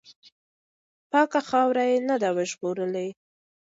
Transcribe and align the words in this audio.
پاکه 1.11 1.39
خاوره 1.49 1.83
یې 1.91 1.97
نه 2.09 2.15
ده 2.21 2.29
وژغورلې. 2.37 3.07